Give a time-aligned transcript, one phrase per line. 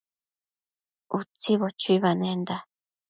[1.19, 2.55] Utsibo chuibanenda